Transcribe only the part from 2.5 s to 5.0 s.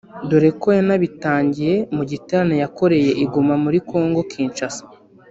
yakoreye i Goma muri Kongo– Kinshasa